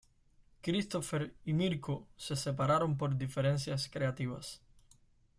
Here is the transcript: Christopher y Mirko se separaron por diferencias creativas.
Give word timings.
Christopher 0.63 1.35
y 1.45 1.53
Mirko 1.53 2.07
se 2.17 2.35
separaron 2.35 2.97
por 2.97 3.15
diferencias 3.15 3.87
creativas. 3.87 4.59